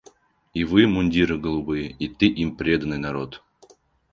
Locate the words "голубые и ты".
1.37-2.25